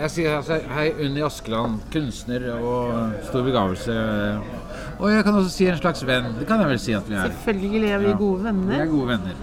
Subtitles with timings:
[0.00, 3.94] Jeg sier altså, hei, Unni Askeland, kunstner og stor begavelse.
[4.98, 6.32] Og jeg kan også si en slags venn.
[6.38, 7.30] Det kan jeg vel si at vi er.
[7.32, 8.16] Selvfølgelig er vi Ja.
[8.18, 9.34] gode Vi er gode venner.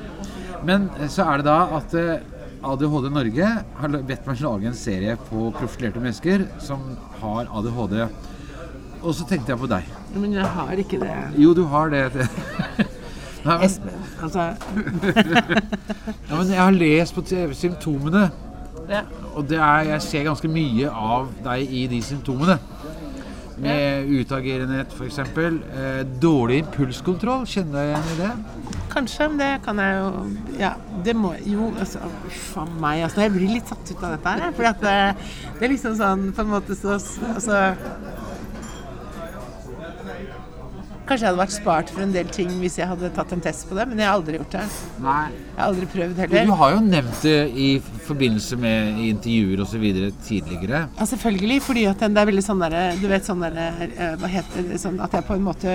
[0.64, 2.20] Men eh, så er det da at eh,
[2.64, 3.48] ADHD Norge
[3.82, 6.84] har bedt meg lage en serie på profilerte mennesker som
[7.22, 8.08] har ADHD.
[9.02, 9.88] Og så tenkte jeg på deg.
[10.14, 11.16] Men jeg har ikke det.
[11.42, 12.12] Jo, du har det.
[13.42, 13.90] Nei, men, Espen,
[14.22, 14.40] altså
[16.30, 17.24] ja, men jeg har lest på
[17.58, 18.28] symptomene,
[18.92, 19.04] ja.
[19.34, 22.60] og det er, jeg ser ganske mye av deg i de symptomene.
[23.62, 25.20] Med utagerenhet, f.eks.
[25.22, 27.44] Eh, dårlig impulskontroll.
[27.46, 28.30] Kjenner du igjen i det?
[28.92, 30.08] Kanskje, men det kan jeg jo
[30.60, 30.72] Ja,
[31.06, 33.04] det må Jo, altså a meg.
[33.06, 34.56] Altså, jeg blir litt satt ut av dette her.
[34.58, 34.96] For det,
[35.60, 36.98] det er liksom sånn På en måte så
[37.36, 37.62] Altså
[41.12, 43.66] Kanskje jeg hadde vært spart for en del ting hvis jeg hadde tatt en test
[43.68, 44.62] på det, men jeg har aldri gjort det.
[45.04, 45.24] Nei.
[45.34, 46.46] Jeg har aldri prøvd heller.
[46.48, 47.66] Du har jo nevnt det i
[48.06, 49.84] forbindelse med intervjuer osv.
[50.24, 50.86] tidligere.
[50.96, 54.30] Ja, selvfølgelig, fordi at det er veldig sånn derre Du vet sånn derre eh, Hva
[54.32, 55.74] heter det sånn At jeg på en måte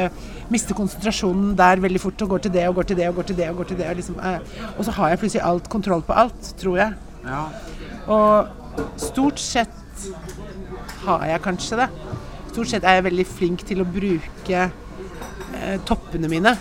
[0.53, 3.29] mister konsentrasjonen der veldig fort og går til det og går til det og går
[3.29, 3.91] til det og går til det.
[3.91, 6.97] Og, liksom, eh, og så har jeg plutselig alt kontroll på alt, tror jeg.
[7.27, 7.45] Ja.
[8.09, 10.09] Og stort sett
[11.05, 11.91] har jeg kanskje det.
[12.55, 14.65] Stort sett er jeg veldig flink til å bruke
[15.57, 16.55] eh, toppene mine.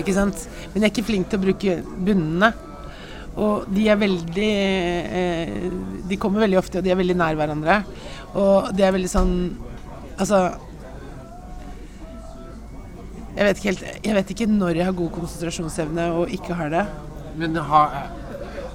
[0.00, 0.46] Ikke sant?
[0.72, 2.52] Men jeg er ikke flink til å bruke bunnene.
[3.34, 4.50] Og de er veldig
[5.18, 5.64] eh,
[6.06, 7.80] De kommer veldig ofte, og de er veldig nær hverandre.
[8.38, 9.34] Og det er veldig sånn
[10.14, 10.44] Altså
[13.34, 16.68] jeg vet, ikke helt, jeg vet ikke når jeg har god konsentrasjonsevne og ikke har
[16.70, 16.82] det.
[17.34, 17.96] Men har,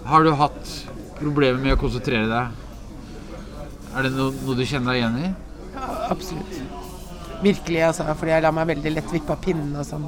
[0.04, 0.74] har du hatt
[1.16, 2.58] problemer med å konsentrere deg?
[3.96, 5.32] Er det no, noe du kjenner deg igjen i?
[6.12, 6.79] Absolutt.
[7.44, 8.08] Virkelig, altså.
[8.18, 10.06] Fordi jeg lar meg veldig lett vippe av pinnen og sånn.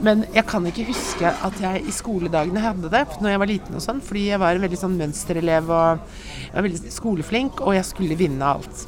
[0.00, 3.76] Men jeg kan ikke huske at jeg i skoledagene hadde det når jeg var liten
[3.76, 4.00] og sånn.
[4.04, 8.18] Fordi jeg var en veldig sånn mønsterelev og jeg var veldig skoleflink, og jeg skulle
[8.18, 8.86] vinne alt.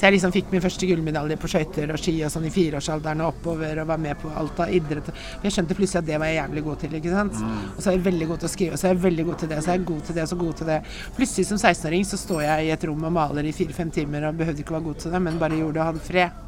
[0.00, 3.20] Så jeg liksom fikk min første gullmedalje på skøyter og ski og sånn i fireårsalderen
[3.20, 5.10] og oppover og var med på alt av idrett.
[5.12, 7.36] For jeg skjønte plutselig at det var jeg jævlig god til, ikke sant.
[7.74, 9.42] Og så er jeg veldig god til å skrive, og så er jeg veldig god
[9.42, 10.78] til det, og så er jeg god til det, og så god til det.
[11.18, 14.40] Plutselig som 16-åring så står jeg i et rom og maler i fire-fem timer og
[14.40, 16.40] behøvde ikke være god til det, men bare gjorde det og hadde fred.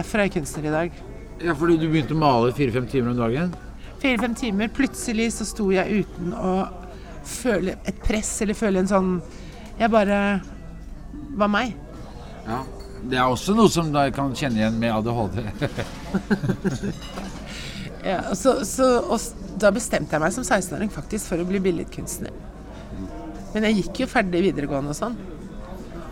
[0.00, 0.98] Derfor er jeg kunstner i dag.
[1.44, 3.52] Ja, fordi du begynte å male fire-fem timer om dagen?
[4.00, 6.56] Fire-fem timer, plutselig så sto jeg uten å
[7.28, 9.14] føle et press eller føle en sånn
[9.76, 10.16] Jeg bare
[11.36, 11.76] var meg.
[12.46, 12.62] Ja.
[13.02, 15.40] Det er også noe som da kan kjenne igjen med ADHD.
[18.02, 19.20] Ja, og så, så, og
[19.62, 22.34] da bestemte jeg meg som 16-åring faktisk for å bli billedkunstner.
[23.52, 25.14] Men jeg gikk jo ferdig videregående og sånn.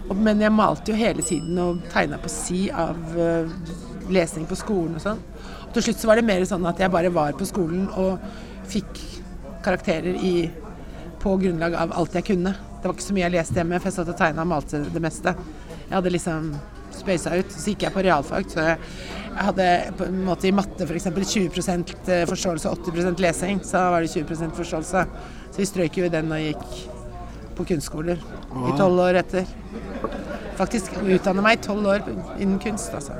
[0.06, 3.50] Og, men jeg malte jo hele tiden og tegna på si av uh,
[4.12, 5.22] lesning på skolen og sånn.
[5.66, 8.22] Og til slutt så var det mer sånn at jeg bare var på skolen og
[8.70, 9.02] fikk
[9.64, 10.34] karakterer i,
[11.20, 12.54] på grunnlag av alt jeg kunne.
[12.54, 14.84] Det var ikke så mye jeg leste hjemme, for jeg satt og tegna og malte
[14.86, 15.34] det meste.
[15.90, 16.52] Jeg hadde liksom
[16.94, 17.50] spøysa ut.
[17.50, 18.78] Så gikk jeg på realfag, så jeg,
[19.40, 19.66] hadde
[19.98, 21.08] på en måte i matte f.eks.
[21.10, 21.94] 20%
[22.30, 23.60] forståelse og 80% lesing.
[23.66, 25.04] Så var det 20% forståelse.
[25.50, 26.66] Så vi strøk jo i den og gikk
[27.58, 28.20] på kunstskoler
[28.70, 29.48] i tolv år etter.
[30.60, 32.06] Faktisk utdanne meg i tolv år
[32.38, 33.18] innen kunst, altså.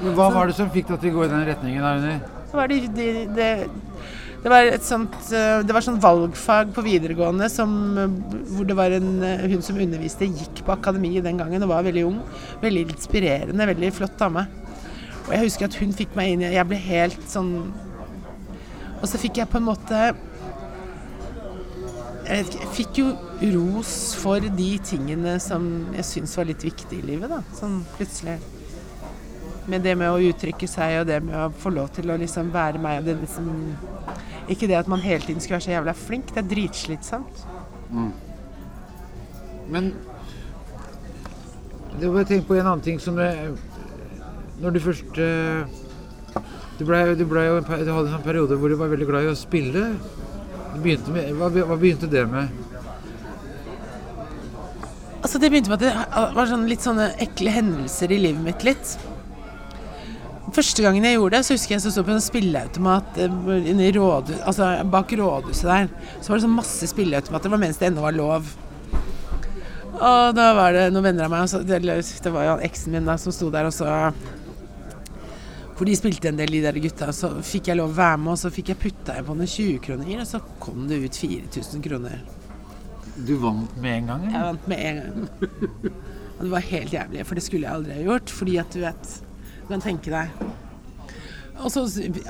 [0.00, 1.84] Men hva var det som fikk deg til å gå i den retningen?
[1.84, 2.16] da, Unni?
[2.50, 3.48] Det var, de, de, det,
[4.44, 8.16] det var et sånt eh, Det var sånt valgfag på videregående som, eh,
[8.52, 11.86] hvor det var en eh, hun som underviste, gikk på akademiet den gangen og var
[11.86, 12.18] veldig ung.
[12.60, 14.44] Veldig inspirerende, veldig flott dame.
[15.24, 17.54] Og jeg husker at hun fikk meg inn i Jeg ble helt sånn
[18.98, 20.00] Og så fikk jeg på en måte
[22.24, 23.06] jeg, ikke, fikk jo
[23.54, 25.64] ros for de tingene som
[25.96, 27.40] jeg syns var litt viktige i livet, da.
[27.56, 28.38] Sånn plutselig.
[29.68, 32.48] Med det med å uttrykke seg og det med å få lov til å liksom
[32.52, 33.50] være meg og det liksom
[34.48, 37.46] Ikke det at man hele tiden skulle være så jævla flink, det er dritslitsomt.
[39.70, 39.94] Men
[42.00, 43.30] det var jeg tenkt på en annen ting som det,
[44.60, 45.66] Når du først eh,
[46.78, 49.06] du, ble, du, ble jo, en du hadde en sånn periode hvor du var veldig
[49.08, 49.82] glad i å spille.
[50.82, 52.50] Begynte med, hva, hva begynte det med?
[55.24, 58.66] Altså Det begynte med at det var sånn litt sånne ekle hendelser i livet mitt
[58.66, 58.96] litt.
[60.54, 64.42] Første gangen jeg gjorde det, så husker jeg jeg sto på en spilleautomat eh, rådhus,
[64.46, 65.88] altså bak rådhuset der.
[66.22, 68.52] Så var det sånn masse spilleautomater, det var mens det ennå var lov.
[69.94, 73.04] Og da var det noen venner av meg, så- det, det var jo eksen min
[73.06, 73.90] da, som sto der, og så
[75.74, 77.08] For de spilte en del, de der gutta.
[77.10, 80.20] Så fikk jeg lov å være med, og så fikk jeg putta på noen 20-kroninger,
[80.22, 82.20] og så kom det ut 4000 kroner.
[83.26, 84.22] Du vant med en gang?
[84.28, 84.36] Eller?
[84.38, 85.26] Jeg vant med en gang.
[86.38, 88.30] Og det var helt jævlig, for det skulle jeg aldri ha gjort.
[88.38, 89.10] Fordi at du vet
[89.64, 90.44] Du kan tenke deg.
[91.64, 91.86] Og så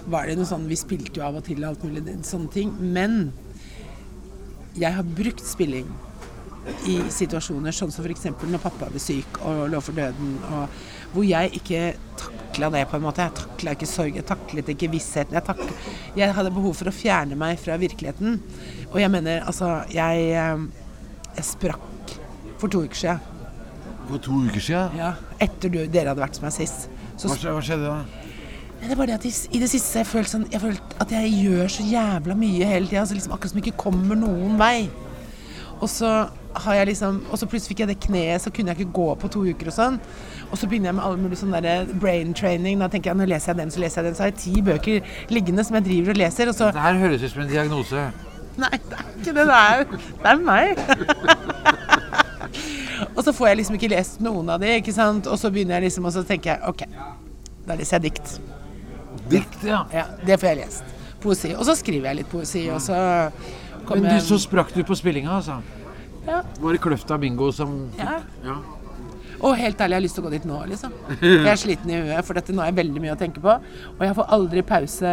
[0.07, 2.71] var det noe sånn Vi spilte jo av og til alt mulig sånne ting.
[2.79, 3.33] Men
[4.79, 5.89] jeg har brukt spilling
[6.89, 8.31] i situasjoner sånn som f.eks.
[8.41, 11.81] når pappa ble syk og lå for døden, og hvor jeg ikke
[12.19, 13.27] takla det på en måte.
[13.27, 15.37] Jeg takla ikke sorg, jeg taklet ikke vissheten.
[15.37, 18.41] Jeg, taklet, jeg hadde behov for å fjerne meg fra virkeligheten.
[18.93, 22.17] Og jeg mener, altså Jeg, eh, jeg sprakk
[22.63, 23.31] for to uker siden.
[24.09, 24.99] For to uker siden?
[24.99, 26.89] Ja, etter du, dere hadde vært som meg sist.
[27.17, 27.99] Så Hva, skjedde da?
[28.05, 30.99] Nei, Det er bare det at i, i det siste jeg følte sånn, jeg følte
[31.01, 33.05] at jeg gjør så jævla mye hele tida.
[33.05, 34.89] Altså liksom akkurat som ikke kommer noen vei.
[35.81, 36.11] Og så
[36.55, 39.07] har jeg liksom Og så plutselig fikk jeg det kneet, så kunne jeg ikke gå
[39.19, 39.97] på to uker og sånn.
[40.51, 42.79] Og så begynner jeg med alle mulige sånn der brain training.
[42.83, 44.19] Da tenker jeg nå leser jeg den, så leser jeg den.
[44.19, 47.03] Så har jeg ti bøker liggende som jeg driver og leser, og så Det her
[47.03, 48.07] høres ut som en diagnose.
[48.55, 49.47] Nei, det er ikke det.
[49.51, 49.85] Det er,
[50.23, 50.79] det er meg.
[53.15, 55.29] og så får jeg liksom ikke lest noen av de, ikke sant.
[55.31, 56.85] Og så begynner jeg liksom, og så tenker jeg OK,
[57.69, 58.35] da leser jeg dikt.
[59.31, 59.85] Dikt, ja.
[59.95, 60.95] Ja, det får jeg lest.
[61.23, 61.55] Poesi.
[61.57, 62.97] Og så skriver jeg litt poesi, og så
[63.89, 65.61] Men du, så sprakk du på spillinga, altså.
[66.27, 66.43] ja.
[66.61, 68.19] Var det Kløfta bingo som ja.
[68.45, 68.59] Ja.
[69.45, 70.93] Og helt ærlig, jeg har lyst til å gå dit nå, liksom.
[71.21, 73.57] Jeg er sliten i huet, for dette nå har jeg veldig mye å tenke på.
[73.93, 75.11] Og jeg får aldri pause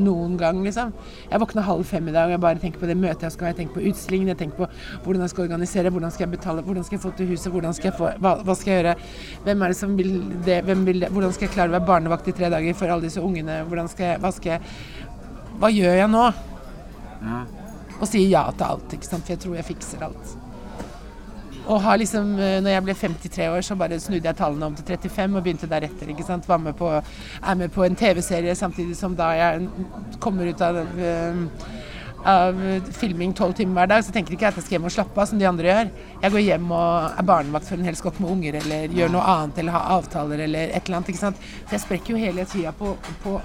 [0.00, 0.90] noen gang, liksom.
[1.30, 3.48] Jeg våkner halv fem i dag, og jeg bare tenker på det møtet jeg skal
[3.48, 3.52] ha.
[3.54, 4.68] Jeg tenker på utstillingen, jeg tenker på
[5.06, 7.78] hvordan jeg skal organisere, hvordan skal jeg betale, hvordan skal jeg få til huset, hvordan
[7.78, 8.94] skal jeg få Hva, hva skal jeg gjøre?
[9.48, 10.12] Hvem er det som vil
[10.50, 10.58] det?
[10.68, 11.10] Hvem vil det?
[11.16, 13.62] Hvordan skal jeg klare å være barnevakt i tre dager for alle disse ungene?
[13.70, 16.28] Hvordan skal jeg Hva skal jeg Hva gjør jeg nå?
[17.24, 17.40] ja.
[18.00, 19.26] Og sier ja til alt, ikke sant.
[19.26, 20.30] For jeg tror jeg fikser alt.
[21.66, 24.74] Og har liksom, eh, når jeg ble 53 år, så bare snudde jeg tallene om
[24.74, 26.08] til 35 og begynte deretter.
[26.08, 26.48] ikke sant?
[26.48, 29.68] Var med på, er med på en TV-serie samtidig som da jeg
[30.20, 31.34] kommer ut av, eh,
[32.24, 32.54] av
[32.92, 35.20] filming tolv timer hver dag, så tenker ikke jeg at jeg skal hjem og slappe
[35.20, 35.90] av som de andre gjør.
[36.22, 39.22] Jeg går hjem og er barnevakt for en hel godt med unger, eller gjør noe
[39.22, 41.08] annet, eller har avtaler, eller et eller annet.
[41.08, 41.36] ikke sant?
[41.66, 43.40] Så jeg sprekker jo hele tida på, på,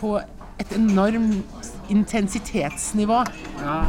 [0.00, 0.20] på
[0.58, 3.24] et enormt intensitetsnivå.
[3.62, 3.84] ja.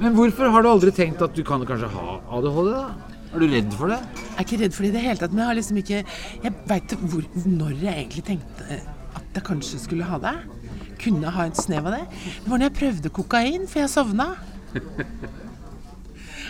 [0.00, 3.14] Men hvorfor har du aldri tenkt at du kan kanskje ha ADHD, da?
[3.34, 3.98] Er du redd for det?
[4.22, 6.00] Jeg er ikke redd for det i det hele tatt, men jeg har liksom ikke
[6.44, 6.94] Jeg veit
[7.44, 8.78] når jeg egentlig tenkte
[9.14, 10.34] at jeg kanskje skulle ha det.
[11.02, 12.04] Kunne ha et snev av det.
[12.12, 14.28] Det var når jeg prøvde kokain, for jeg sovna.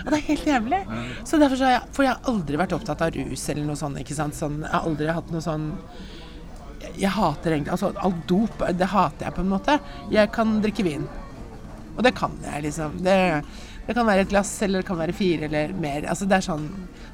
[0.05, 0.81] Og det er helt jævlig.
[1.25, 3.81] Så derfor så har jeg For jeg har aldri vært opptatt av rus eller noe
[3.81, 4.01] sånt.
[4.01, 4.37] ikke sant?
[4.37, 5.71] Sånn, jeg har aldri hatt noe sånn
[6.95, 9.79] jeg, hater egentlig Altså alt dop, det hater jeg på en måte.
[10.13, 11.09] Jeg kan drikke vin.
[11.95, 12.99] Og det kan jeg, liksom.
[13.05, 13.17] Det,
[13.87, 16.09] det kan være et glass, eller det kan være fire, eller mer.
[16.11, 16.67] Altså, det er sånn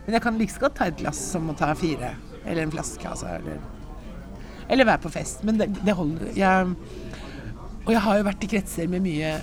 [0.06, 2.14] Men jeg kan like liksom godt ta et glass som å ta fire.
[2.44, 3.28] Eller en flaske, altså.
[3.36, 3.60] Eller,
[4.70, 5.44] eller være på fest.
[5.44, 6.32] Men det, det holder.
[6.38, 6.74] Jeg,
[7.84, 9.34] og jeg har jo vært i kretser med mye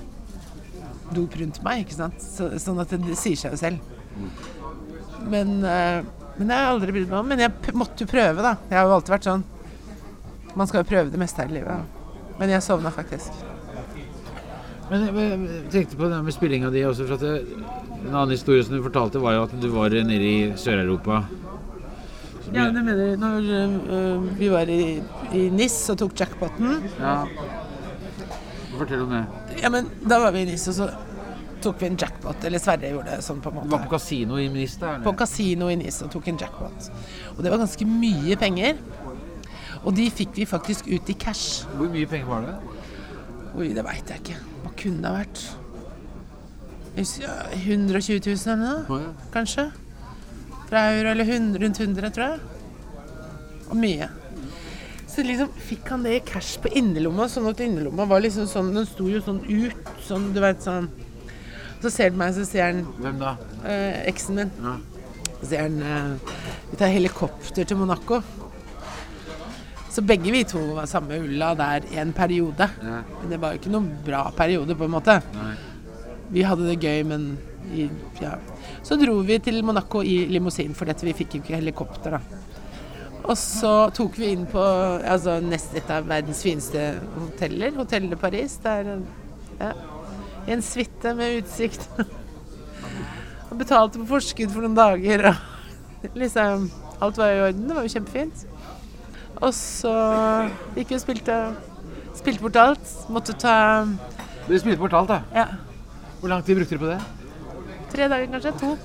[1.13, 2.23] dop rundt meg, ikke sant.
[2.23, 3.93] Så, sånn at det, sier seg jo selv.
[5.27, 5.99] Men, eh,
[6.37, 7.29] men jeg har aldri brydd meg om.
[7.33, 8.55] Men jeg måtte jo prøve, da.
[8.71, 9.45] Jeg har jo alltid vært sånn.
[10.57, 12.01] Man skal jo prøve det meste her i livet.
[12.39, 13.56] Men jeg sovna faktisk.
[14.87, 17.07] Men jeg, tenkte på det med spillinga di også.
[17.09, 17.33] For det,
[18.05, 21.25] en annen historie som du fortalte, var jo at du var nede i Sør-Europa.
[22.53, 23.17] Ja, men det mener jeg.
[23.19, 23.49] Når
[23.97, 25.01] øh, vi var i,
[25.35, 27.17] i NIS og tok jackpoten ja.
[28.77, 29.25] Fortell om det.
[29.59, 30.87] Ja, men da var vi i NIS, og så
[31.61, 32.45] tok vi en jackpot.
[32.47, 33.67] Eller Sverre gjorde det sånn på en måte.
[33.67, 34.93] Du var på kasino i Minista?
[34.93, 35.05] eller?
[35.05, 36.89] På kasino i NIS og tok en jackpot.
[37.35, 38.79] Og det var ganske mye penger.
[39.83, 41.65] Og de fikk vi faktisk ut i cash.
[41.77, 42.55] Hvor mye penger var det?
[43.57, 44.39] Oi, det veit jeg ikke.
[44.77, 45.41] Kunne det ha vært?
[46.97, 49.11] Jeg husker, ja, 120 000 eller noe, Å, ja.
[49.33, 49.67] kanskje?
[50.67, 52.39] Fra euro, eller 100, rundt 100, tror jeg.
[53.69, 54.07] Og mye.
[55.07, 58.73] Så liksom fikk han det i cash på innerlomma, sånn at innerlomma var liksom sånn
[58.75, 60.89] Den sto jo sånn ut, sånn, du vet sånn.
[61.81, 63.35] Så ser han meg, så sier han Hvem da?
[63.65, 64.51] eh, Eksen min.
[64.61, 64.75] Ja.
[65.39, 66.35] Så sier han eh,
[66.71, 68.19] Vi tar helikopter til Monaco.
[69.97, 72.67] Så begge vi to var samme ulla der i en periode.
[72.83, 72.99] Ja.
[73.17, 75.15] Men det var jo ikke noen bra periode, på en måte.
[75.33, 75.55] Nei.
[76.35, 77.23] Vi hadde det gøy, men
[77.73, 77.87] i,
[78.21, 78.35] ja.
[78.85, 82.43] Så dro vi til Monaco i limousin, for dette, vi fikk jo ikke helikopter, da.
[83.23, 86.83] Og så tok vi inn på altså, nest et av verdens fineste
[87.15, 88.59] hoteller, Hotell de Paris.
[88.67, 88.91] Der,
[89.57, 89.71] ja,
[90.45, 91.89] I en suite med utsikt.
[93.49, 95.31] og betalte på forskudd for noen dager.
[95.31, 96.69] Og liksom
[97.01, 97.65] Alt var i orden.
[97.65, 98.45] Det var jo kjempefint.
[99.41, 99.93] Og så
[100.77, 101.37] gikk vi og spilte,
[102.17, 102.93] spilte bort alt.
[103.13, 103.85] Måtte ta
[104.47, 105.21] Dere spilte bort alt, da.
[105.35, 105.47] ja,
[106.21, 106.99] Hvor lang tid brukte dere på det?
[107.91, 108.51] tre dager, kanskje.
[108.61, 108.75] To.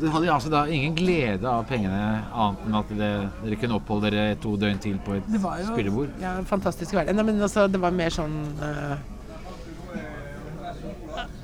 [0.00, 2.00] Dere hadde altså da ingen glede av pengene,
[2.34, 3.10] annet enn at det,
[3.44, 5.40] dere kunne oppholde dere to døgn til på et jo
[5.70, 6.12] spillebord?
[6.22, 7.16] Ja, fantastisk hverdag.
[7.22, 8.96] Men altså, det var mer sånn uh,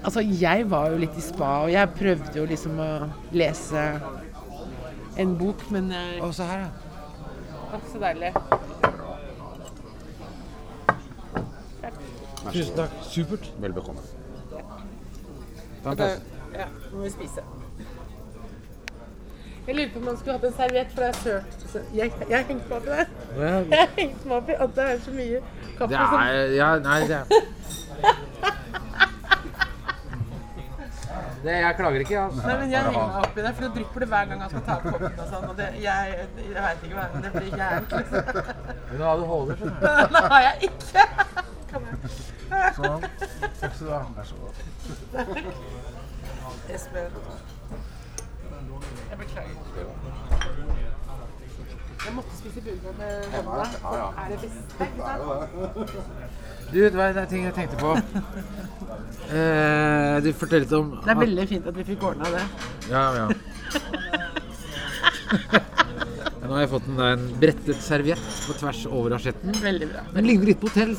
[0.00, 2.90] Altså, jeg var jo litt i spa, og jeg prøvde jo liksom å
[3.37, 3.82] lese
[5.20, 6.89] en bok, men jeg Og så her, ja.
[7.70, 8.32] Takk, så deilig.
[12.52, 12.90] Tusen takk.
[13.02, 13.52] Supert.
[13.62, 14.00] Vel bekomme.
[15.84, 16.20] Ta en pause.
[16.56, 17.44] Ja, nå må vi spise.
[19.66, 21.86] Jeg lurer på om man skulle hatt en serviett, for det er sølt.
[21.94, 23.06] Jeg, jeg hengte meg opp i det.
[23.70, 25.42] Jeg hengte meg opp i at det er så mye
[25.78, 27.24] kaffe som Ja, nei, det er
[31.44, 32.42] det, Jeg klager ikke, altså.
[32.47, 34.50] Nei, men jeg henger meg opp i det, for da drypper det hver gang han
[34.52, 35.47] skal ta koppen og sånn.
[35.50, 36.00] Og det, jeg,
[36.40, 37.88] jeg veit ikke hva men det blir jævlig.
[37.97, 38.23] Liksom.
[38.90, 39.82] Men du holder, ADHD, skjønner du.
[40.16, 41.02] Det har jeg ikke.
[41.70, 42.00] Kom igjen!
[42.76, 43.00] Sånn.
[43.61, 44.00] Takk skal du ha.
[44.16, 44.54] Vær så god.
[46.75, 47.11] Espen.
[49.11, 49.54] Jeg beklager.
[52.06, 53.64] Jeg måtte spise burger med hånda.
[53.97, 54.06] ja.
[54.20, 54.61] er det beste.
[54.85, 55.02] ikke
[55.92, 56.20] sant?
[56.70, 57.96] Du, det var en ting jeg tenkte på.
[59.30, 62.44] Eh, du fortalte om Det er veldig fint at vi fikk ordna det.
[62.90, 63.26] Ja, ja.
[66.50, 69.54] Nå har jeg fått en, en brettet serviett på tvers over asjetten.
[69.62, 70.00] Veldig bra.
[70.16, 70.96] Den ligner litt på hotell.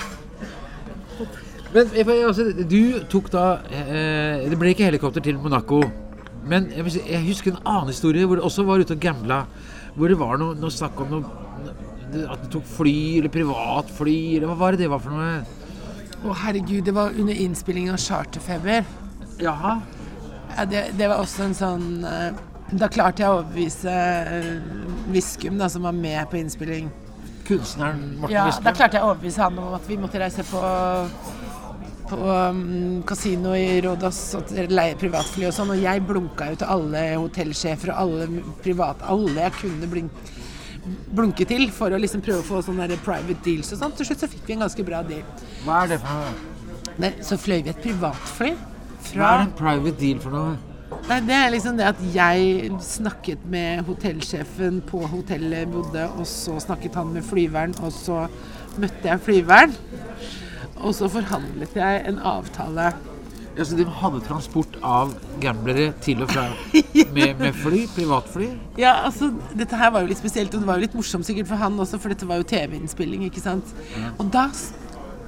[1.72, 5.82] Men jeg, jeg, altså, du tok da eh, Det ble ikke helikopter til Monaco.
[6.48, 9.40] Men jeg, si, jeg husker en annen historie hvor du også var ute og gambla.
[9.96, 11.26] Hvor det var noe, noe snakk om noe
[12.32, 15.61] At du tok fly, eller privatfly, eller hva var det det var for noe?
[16.22, 18.86] Å herregud, det var under innspillingen av Charterfeber.
[19.42, 19.80] Jaha.
[20.58, 22.34] Ja, det, det var også en sånn eh,
[22.76, 23.94] Da klarte jeg å overbevise
[24.28, 26.90] uh, Viskum, da, som var med på innspilling.
[27.48, 28.66] Kunstneren Morten Ja, Wiskøy.
[28.68, 30.62] da klarte jeg å overbevise han om at vi måtte reise på
[32.12, 36.74] på um, kasino i Rådås og leie privatfly og sånn, og jeg blunka jo til
[36.74, 40.32] alle hotellsjefer og alle private Alle jeg kunne blink,
[41.14, 43.94] blunke til for å liksom prøve å få sånne der private deals og sånn.
[43.98, 45.24] Til slutt så fikk vi en ganske bra deal.
[45.66, 46.50] Hva er det for noe?
[47.02, 48.50] Nei, så fløy vi et privatfly
[49.14, 50.58] Hva er en private deal for noe?
[51.08, 56.28] Nei, det er liksom det at jeg snakket med hotellsjefen på hotellet jeg bodde, og
[56.28, 58.26] så snakket han med flyveren, og så
[58.78, 59.74] møtte jeg flyveren.
[60.82, 62.92] Og så forhandlet jeg en avtale.
[63.58, 65.12] Ja, så de hadde transport av
[65.44, 66.46] gamblere til og fra
[67.16, 67.82] med, med fly?
[67.96, 68.48] Privatfly?
[68.80, 71.50] Ja, altså, dette her var jo litt spesielt, og det var jo litt morsomt sikkert
[71.52, 73.76] for han også, for dette var jo TV-innspilling, ikke sant.
[74.16, 74.48] Og da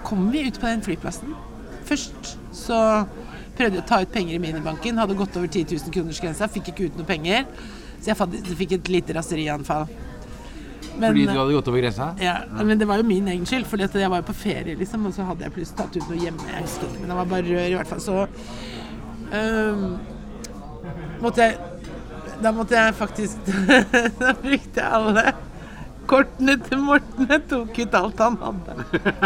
[0.08, 1.36] kom vi ut på den flyplassen.
[1.88, 2.80] Først så
[3.58, 6.50] prøvde jeg å ta ut penger i minibanken, hadde gått over 10 000 kroners grensa,
[6.52, 7.46] fikk ikke ut noe penger.
[8.04, 9.88] Så jeg fikk et lite raserianfall.
[10.98, 12.10] Men, Fordi du hadde gått over grensa?
[12.22, 15.08] Ja, men det var jo min egen skyld, at jeg var jo på ferie, liksom,
[15.10, 16.50] og så hadde jeg plutselig tatt ut noe hjemme.
[16.52, 18.04] Jeg husker ikke, men det var bare rør i hvert fall.
[18.04, 18.28] Så
[19.34, 19.88] um,
[21.24, 21.58] måtte jeg
[22.44, 23.46] Da måtte jeg faktisk
[24.22, 25.34] Da brukte jeg alle
[26.08, 27.28] kortene til Morten.
[27.30, 28.74] Jeg tok ut alt han hadde.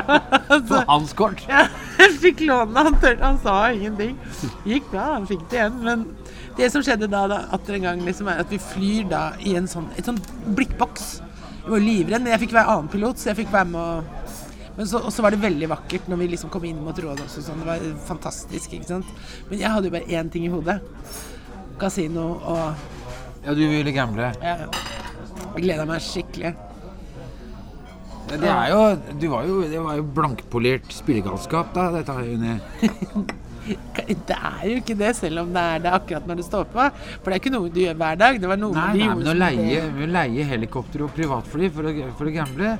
[0.69, 1.41] På hans kort?
[1.49, 1.65] Ja,
[1.97, 4.17] jeg fikk låne han tørte, han sa ingenting.
[4.67, 5.79] Gikk bra, han fikk det igjen.
[5.85, 6.05] Men
[6.57, 9.55] det som skjedde da, da atter en gang, liksom, er at vi flyr da i
[9.57, 10.21] en sånn, et sånn
[10.57, 11.17] blikkboks.
[11.67, 14.35] Jeg var livredd, men jeg fikk være annen pilot, så jeg fikk være med å
[14.77, 17.23] men så, og så var det veldig vakkert når vi liksom kom inn mot Rådet
[17.25, 17.63] og sånn.
[17.63, 19.07] Det var fantastisk, ikke sant.
[19.49, 20.77] Men jeg hadde jo bare én ting i hodet.
[21.81, 22.85] Kasino og
[23.41, 24.29] Ja, du ville gamble.
[24.37, 24.69] ja.
[25.55, 26.53] Jeg gleda meg skikkelig.
[28.27, 28.79] Det er jo
[29.17, 32.59] Du var jo Det var jo blankpolert spillegalskap, da, dette Juni.
[34.27, 36.85] Det er jo ikke det, selv om det er det akkurat når du står på.
[37.17, 38.39] For det er ikke noe du gjør hver dag.
[38.41, 42.29] Det var noe Nei, nei, men å leie, leie helikopter og privatfly for å, for
[42.29, 42.77] å gamble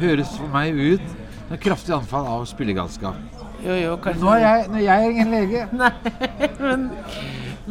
[0.00, 1.04] høres for meg ut
[1.52, 3.16] som et kraftig anfall av spillegalskap.
[3.62, 4.22] Jo, jo, kanskje.
[4.24, 5.66] Nå er jeg, nå er jeg ingen lege.
[5.82, 5.92] Nei,
[6.62, 6.86] men,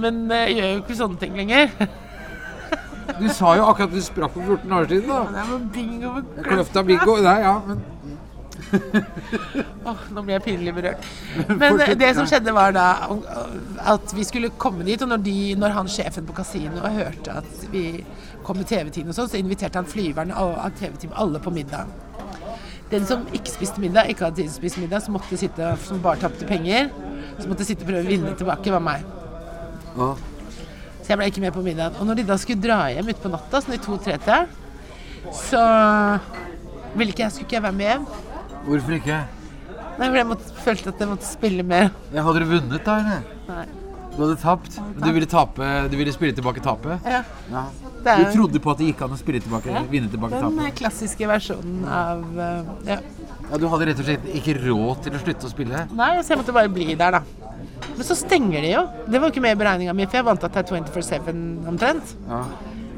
[0.03, 1.73] men eh, jeg gjør jo ikke sånne ting lenger.
[3.17, 5.41] Du sa jo akkurat du sprakk for 14 år siden, da.
[5.41, 6.13] Ja, men bingo.
[6.45, 7.17] Kløfta bingo.
[7.25, 7.81] Nei, ja, men
[9.89, 11.07] Åh, nå ble jeg pinlig berørt.
[11.61, 12.87] Men det som skjedde var da
[13.91, 17.65] at vi skulle komme dit, og når, de, når han sjefen på kasinoet hørte at
[17.73, 17.85] vi
[18.45, 21.91] kom med TV-team og sånn, så inviterte han flyverne og TV-team alle på middag.
[22.91, 25.69] Den som ikke spiste middag, ikke hadde tid til å spise middag, som måtte sitte,
[25.85, 26.89] som bare tapte penger,
[27.39, 29.05] som måtte sitte og prøve å vinne tilbake, var meg.
[29.95, 30.11] Å,
[31.01, 31.95] Så jeg ble ikke med på middagen.
[31.99, 34.41] Og når de da skulle dra hjem utpå natta, sånn i to-tre-tida,
[35.37, 35.63] så
[36.97, 38.05] ville ikke jeg, skulle ikke jeg være med hjem.
[38.65, 39.19] Hvorfor ikke?
[39.99, 41.91] Nei, for jeg måtte, følte at jeg måtte spille mer.
[42.13, 42.97] Ja, hadde du vunnet, da?
[43.01, 43.23] eller?
[43.49, 43.65] Nei.
[44.11, 44.75] Du hadde tapt?
[44.99, 47.05] Du ville, tape, du ville spille tilbake tapet?
[47.07, 47.65] Ja, Ja.
[48.01, 50.57] Du trodde på at det gikk an å spille tilbake, vinne tilbake den tapet?
[50.65, 52.97] Den klassiske versjonen av eh, ja.
[53.51, 55.83] Ja, Du hadde rett og slett ikke råd til å slutte å spille?
[55.93, 57.21] Nei, så jeg måtte bare bli der, da.
[57.91, 58.81] Men så stenger de jo.
[59.05, 61.69] Det var jo ikke med i beregninga mi, for jeg vant at det er 24-7
[61.69, 62.15] omtrent.
[62.25, 62.41] Ja.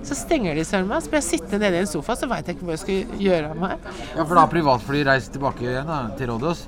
[0.04, 1.04] Så stenger de søren meg.
[1.04, 3.20] Så blir jeg sittende nede i en sofa, så veit jeg ikke hva jeg skal
[3.24, 3.90] gjøre av meg.
[4.16, 6.66] ja, for da har privatfly reist tilbake igjen da, til Rådås?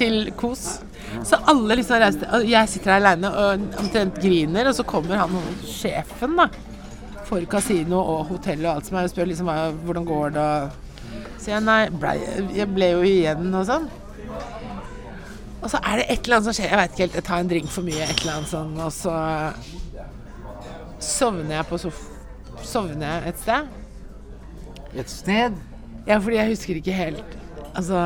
[0.00, 0.64] Til kos.
[1.26, 5.22] Så alle liksom reiste og Jeg sitter her aleine og omtrent griner, og så kommer
[5.22, 5.34] han
[5.66, 6.50] sjefen, da.
[7.30, 9.50] For kasino og hotell og alt som er, og spør liksom
[9.86, 10.78] hvordan går det og
[11.40, 12.14] Så jeg nei, ble,
[12.52, 13.88] jeg ble jo igjen og sånn.
[15.60, 16.70] Og så er det et eller annet som skjer.
[16.70, 17.16] Jeg veit ikke helt.
[17.18, 19.14] Jeg tar en drink for mye, et eller annet sånn, og så
[21.00, 22.00] sovner jeg på sof...
[22.70, 23.70] Sovner jeg et sted.
[25.00, 25.56] Et sted?
[26.06, 27.34] Ja, fordi jeg husker ikke helt
[27.76, 27.98] Altså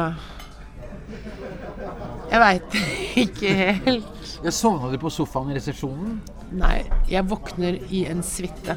[2.31, 2.77] Jeg veit
[3.25, 4.31] ikke helt.
[4.45, 6.17] Jeg Sovna du på sofaen i resepsjonen?
[6.55, 8.77] Nei, jeg våkner i en suite.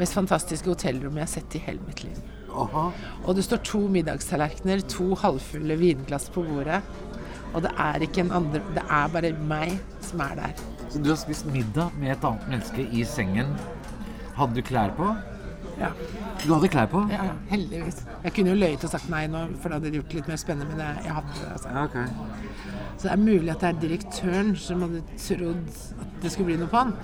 [0.00, 2.20] Mest fantastiske hotellrommet jeg har sett i hele mitt liv.
[2.50, 2.86] Aha.
[3.26, 6.80] Og det står to middagstallerkener, to halvfulle vinglass på bordet.
[7.54, 9.74] Og det er ikke en andre Det er bare meg
[10.06, 10.64] som er der.
[10.90, 13.52] Så du har spist middag med et annet menneske i sengen.
[14.36, 15.10] Hadde du klær på?
[15.80, 15.88] Ja.
[16.44, 17.00] Du hadde klær på?
[17.12, 18.02] ja, heldigvis.
[18.24, 20.40] Jeg kunne jo løyet og sagt nei nå, for det hadde gjort det litt mer
[20.40, 21.48] spennende, men jeg, jeg hadde det.
[21.52, 21.68] Altså.
[21.68, 21.98] Ja, ok.
[22.96, 25.70] Så det er mulig at det er direktøren som hadde trodd
[26.04, 26.94] at det skulle bli noe på han.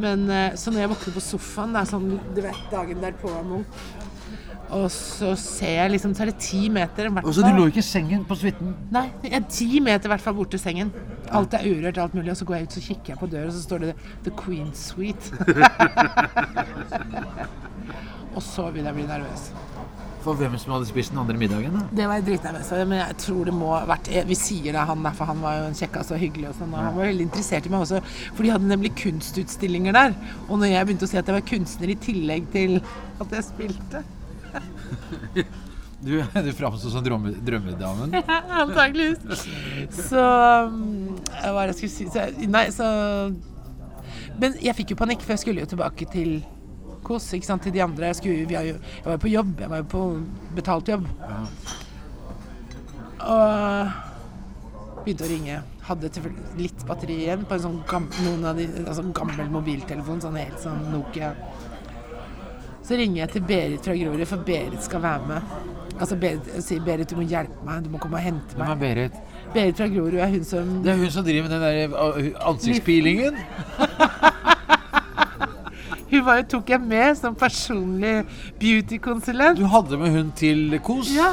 [0.00, 3.32] Men eh, så når jeg våkner på sofaen, det er sånn du vet dagen derpå
[3.44, 3.82] Munch,
[4.72, 7.08] og så ser jeg liksom Så er det ti meter.
[7.12, 7.58] hvert Og så du fall.
[7.60, 8.68] lå ikke i sengen på suiten?
[8.94, 10.88] Nei, jeg er ti meter i hvert fall bort til sengen.
[11.30, 12.30] Alt er urørt, alt mulig.
[12.32, 13.92] Og så går jeg ut, så kikker jeg på døra, og så står det
[14.24, 15.28] 'The Queen's Suite'.
[18.36, 19.42] og så begynner jeg å bli nervøs.
[20.22, 21.72] For hvem som hadde spist den andre middagen?
[21.74, 21.80] da?
[21.98, 24.84] Det var jeg dritnervøs for, men jeg tror det må ha vært Vi sier det
[24.86, 26.70] han der, for han var jo en kjekkas og hyggelig og sånn.
[26.72, 27.98] Og han var veldig interessert i meg også,
[28.30, 30.10] for de hadde nemlig kunstutstillinger der.
[30.48, 32.72] Og når jeg begynte å si at jeg var kunstner i tillegg til
[33.18, 33.98] at jeg spilte
[36.02, 38.16] Du, du framsto som drømme, drømmedamen.
[38.62, 39.44] Antakeligvis.
[39.94, 40.22] Så
[40.66, 42.06] um, Hva er det jeg skulle si?
[42.10, 42.88] Så, nei, så
[44.42, 46.40] Men jeg fikk jo panikk, for jeg skulle jo tilbake til
[47.06, 48.10] KOS, ikke sant, til de andre.
[48.10, 49.54] Jeg, skulle, jo, jeg var jo på jobb.
[49.62, 50.02] Jeg var jo på
[50.58, 51.06] betalt jobb.
[53.22, 53.94] Og
[55.04, 55.60] begynte å ringe.
[55.86, 56.10] Hadde
[56.58, 60.62] litt batteri igjen på en sånn gam, noen av de, altså gammel mobiltelefon, sånn helt
[60.62, 61.32] sånn Nokia.
[62.92, 65.52] Så ringer jeg til Berit fra Grorud, for Berit skal være med.
[65.96, 68.72] Altså Berit sier Berit, du må hjelpe meg, du må komme og hente Hvem meg.
[68.74, 69.14] er Berit?
[69.54, 72.50] Berit fra Grorud er hun som Det er hun som driver med den der uh,
[72.52, 73.40] ansiktspilingen.
[76.12, 78.26] Hun var jo, tok jeg med som personlig
[78.60, 79.56] beauty-konsulent.
[79.56, 81.14] Du hadde med hun til KOS?
[81.16, 81.30] Ja,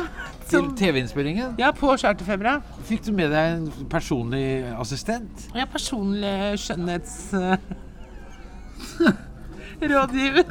[0.47, 1.57] Til TV-innspillingen?
[1.59, 2.61] ja, på Charterfebra.
[2.87, 5.49] Fikk du med deg en personlig assistent?
[5.51, 7.17] Er personlig skjønnhets...
[9.87, 10.43] rådgiver.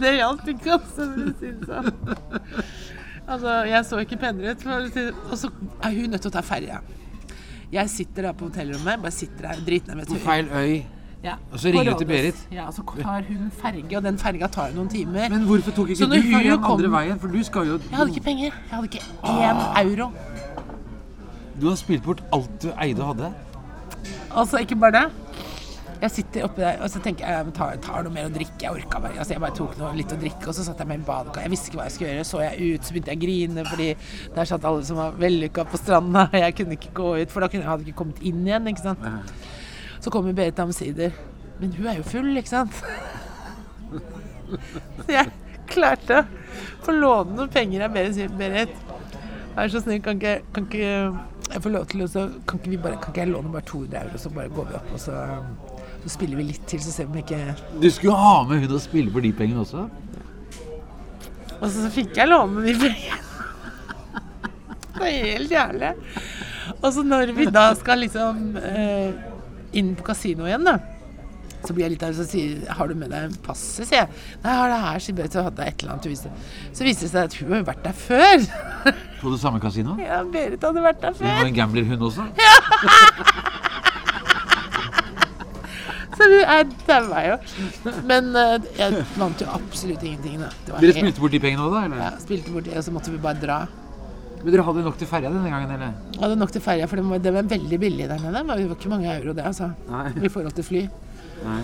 [0.00, 1.90] det hjalp ikke, altså, for å si det sånn.
[3.30, 4.64] Altså, jeg så ikke penere ut.
[5.30, 5.50] Og så
[5.84, 6.80] er hun nødt til å ta ferja.
[7.70, 10.80] Jeg sitter da på hotellrommet, bare sitter der meg På feil øy.
[11.22, 12.38] Ja, Og så ringer du til Berit.
[12.50, 15.28] Ja, og så tar hun ferge, og den ferga tar jo noen timer.
[15.28, 17.18] Men hvorfor tok ikke du når kom- andre veien?
[17.20, 18.52] For du skal jo Jeg hadde ikke penger.
[18.56, 20.12] Jeg hadde ikke én euro.
[21.60, 23.32] Du har spilt bort alt du eide og hadde.
[24.30, 25.12] Altså, ikke bare det.
[26.00, 28.56] Jeg sitter oppi der og så tenker jeg jeg tar, tar noe mer å drikke.
[28.64, 29.18] Jeg orka bare.
[29.20, 31.44] Altså, jeg bare tok noe litt å drikke, og så satt jeg med i badekar.
[31.44, 32.28] Jeg visste ikke hva jeg skulle gjøre.
[32.30, 33.88] Så jeg ut, så begynte jeg å grine fordi
[34.36, 36.24] der satt alle som var vellykka på stranda.
[36.40, 38.70] Jeg kunne ikke gå ut, for da kunne, jeg hadde ikke kommet inn igjen.
[38.72, 39.04] ikke sant?
[40.00, 41.12] Så kommer Berit omsider.
[41.60, 42.80] Men hun er jo full, ikke sant?
[45.04, 45.28] Så jeg
[45.70, 48.38] klarte å få låne noen penger av Berit.
[48.40, 48.72] Berit,
[49.52, 50.94] vær så snill, kan ikke, kan ikke
[51.50, 53.66] jeg få lov til å så kan ikke, vi bare, kan ikke jeg låne bare
[53.66, 55.14] 200 euro, så bare går vi opp, og så,
[56.04, 58.76] så spiller vi litt til, så ser vi om ikke Du skulle ha med hun
[58.76, 59.86] og spille for de pengene også?
[61.60, 63.18] Og så fikk jeg låne de pengene.
[65.00, 65.90] Det er helt jævlig.
[66.80, 69.12] Og så når vi da skal liksom eh,
[69.76, 70.78] inn på kasino igjen, da.
[71.60, 73.84] Så blir jeg litt der og sier Har du med deg passet?
[73.88, 74.08] sier jeg.
[74.40, 75.34] Nei, jeg har det her, sier Berit.
[75.36, 76.06] Så hadde jeg et eller annet.
[76.08, 76.32] å vise.
[76.72, 78.46] Så viste det seg at hun har vært der før.
[79.20, 80.00] På det samme kasinoet?
[80.06, 81.28] Ja, Berit hadde vært der før.
[81.28, 82.24] Hun var en gambler, hun også?
[82.24, 83.59] Så
[86.54, 87.36] er daua jo.
[88.08, 90.48] Men eh, jeg vant jo absolutt ingenting, da.
[90.66, 91.84] Det var Dere helt- spilte bort de pengene òg, da?
[91.88, 92.02] eller?
[92.04, 93.58] Ja, spilte bort de, og så måtte vi bare dra.
[94.40, 95.92] Men dere hadde nok til ferja denne gangen, eller?
[96.14, 98.40] Jeg hadde nok til ferja, for det var, det var veldig billig der nede.
[98.40, 99.70] Det var ikke mange euro, det, altså.
[99.90, 100.06] Nei.
[100.24, 100.82] I forhold til fly.
[101.44, 101.60] Nei.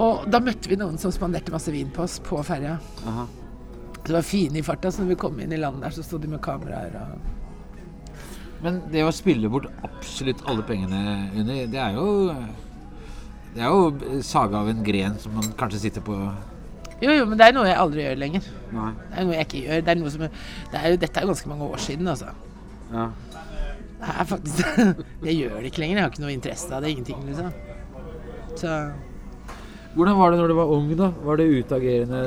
[0.00, 2.78] Og da møtte vi noen som spanderte masse vin på oss på ferja.
[4.02, 6.18] Det var fine i farta, så når vi kom inn i landet der, så sto
[6.18, 7.28] de med kameraer og
[8.64, 12.32] Men det å spille bort absolutt alle pengene, Unni, det er jo
[13.52, 16.16] Det er jo saga av en gren som man kanskje sitter på
[17.02, 18.48] Jo, jo, men det er noe jeg aldri gjør lenger.
[18.72, 18.90] Nei.
[19.10, 19.80] Det er noe jeg ikke gjør.
[19.82, 22.30] Det er noe som det er jo, Dette er jo ganske mange år siden, altså.
[22.92, 23.06] Ja.
[24.02, 24.78] Det er faktisk
[25.28, 25.98] Jeg gjør det ikke lenger.
[25.98, 26.92] Jeg har ikke noe interesse av det.
[26.94, 27.50] Ingenting, liksom.
[28.60, 28.76] Så
[29.92, 31.10] Hvordan var det når du var ung, da?
[31.26, 32.22] Var det utagerende?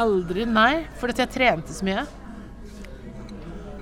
[0.00, 0.86] Aldri, nei.
[1.00, 2.06] For at jeg trente så mye.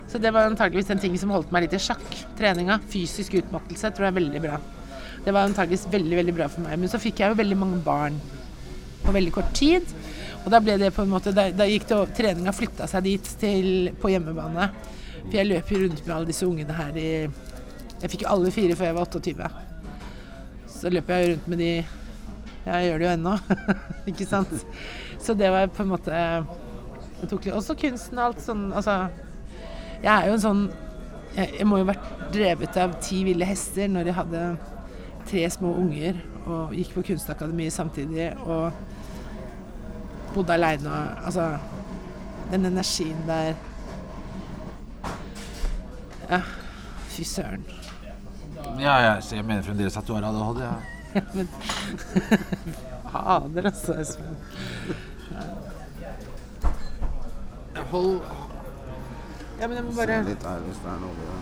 [0.09, 2.02] Så det var antageligvis en ting som holdt meg litt i sjakk.
[2.40, 2.81] Treninga.
[2.90, 4.59] Fysisk utmattelse tror jeg er veldig bra.
[5.24, 6.78] Det var antakeligvis veldig veldig bra for meg.
[6.81, 8.18] Men så fikk jeg jo veldig mange barn
[9.04, 9.94] på veldig kort tid.
[10.44, 13.31] Og da ble det på en måte Da, da gikk det Treninga flytta seg dit
[13.40, 14.70] til, på hjemmebane.
[15.24, 18.52] For jeg løp jo rundt med alle disse ungene her i Jeg fikk jo alle
[18.54, 19.50] fire før jeg var 28.
[20.78, 21.72] Så løper jeg rundt med de
[22.68, 23.35] Jeg gjør det jo ennå,
[24.11, 24.52] ikke sant?
[25.18, 26.24] Så det var på en måte
[27.18, 28.98] jeg tok litt, Også kunsten og alt sånn Altså
[30.02, 30.68] Jeg er jo en sånn
[31.35, 34.42] jeg, jeg må jo ha vært drevet av ti ville hester når jeg hadde
[35.28, 38.72] tre små unger og gikk på kunstakademiet samtidig og
[40.34, 41.58] bodde aleine og Altså
[42.50, 43.54] Den energien der
[46.30, 46.40] Ja,
[47.08, 47.64] fy søren.
[48.80, 50.60] Ja, jeg, så jeg mener fremdeles at du har ADHD.
[50.60, 50.72] Ja.
[51.14, 51.48] ja Men
[53.12, 53.94] Fader, altså.
[54.00, 54.36] Espen.
[57.90, 58.20] Hold
[59.60, 61.40] Ja, men jeg må bare Litt her hvis det er noe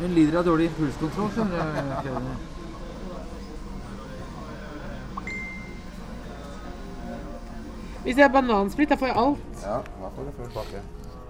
[0.00, 2.51] Hun lider av dårlig impulskontroll, skjønner jeg.
[8.02, 9.62] Hvis jeg har banansplitt, da får jeg alt.
[9.62, 10.82] Ja, da får du full pakke.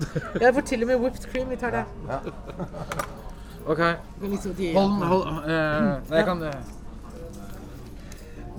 [0.43, 1.51] Jeg får til og med whipped cream.
[1.51, 1.85] Vi tar det.
[3.67, 3.79] Ok.
[4.21, 5.03] Men liksom de- Hold den.
[5.09, 6.53] Hold eh, Nei, jeg kan eh,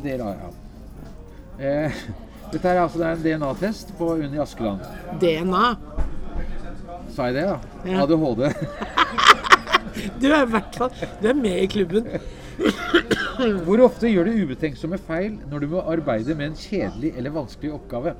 [0.04, 0.38] Det lar.
[1.60, 1.98] Eh,
[2.54, 4.80] dette er altså det er en DNA-test på Unni Askeland.
[5.20, 5.66] DNA.
[7.16, 7.58] Sa jeg det, da?
[7.92, 8.06] Ja.
[8.06, 8.48] ADHD.
[10.22, 10.90] Du er i hvert fall
[11.22, 12.08] Du er med i klubben.
[13.66, 17.74] Hvor ofte gjør du ubetenksomme feil når du må arbeide med en kjedelig eller vanskelig
[17.76, 18.14] oppgave?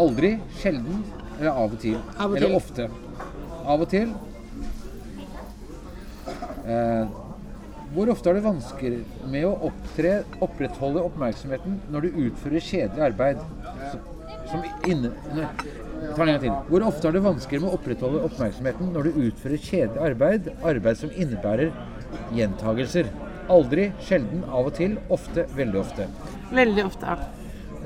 [0.00, 1.02] Aldri, sjelden
[1.38, 1.96] eller av og til.
[2.16, 2.56] Av og eller til.
[2.60, 2.88] ofte.
[3.60, 4.12] Av og til.
[6.70, 7.18] Eh,
[7.90, 9.00] hvor ofte har du vansker
[9.32, 13.42] med å opptre, opprettholde oppmerksomheten når du utfører kjedelig arbeid?
[13.90, 14.04] Som,
[14.52, 15.10] som inne,
[16.16, 16.68] tar lengre tid.
[16.68, 21.00] Hvor ofte har du vansker med å opprettholde oppmerksomheten når du utfører kjedelig arbeid, arbeid
[21.00, 21.72] som innebærer
[22.36, 23.10] gjentagelser?
[23.50, 26.06] Aldri, sjelden, av og til, ofte, veldig ofte.
[26.54, 27.16] Veldig ofte.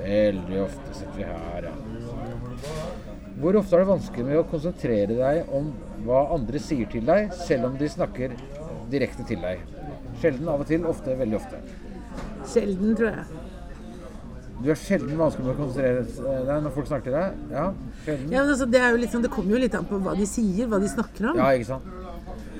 [0.00, 1.74] Veldig ofte sitter vi her, ja.
[3.40, 5.72] Hvor ofte har du vansker med å konsentrere deg om
[6.04, 8.36] hva andre sier til deg, selv om de snakker
[8.92, 9.64] direkte til deg?
[10.20, 11.62] Sjelden, av og til, ofte, veldig ofte.
[12.52, 13.43] Sjelden, tror jeg.
[14.62, 16.04] Du er sjelden vanskelig med å konsentrere
[16.46, 17.42] deg når folk snakker til deg?
[17.52, 17.66] Ja,
[18.04, 18.30] sjelden.
[18.30, 20.14] Ja, men altså, det, er jo litt sånn, det kommer jo litt an på hva
[20.18, 21.40] de sier, hva de snakker om.
[21.42, 21.90] Ja, ikke sant?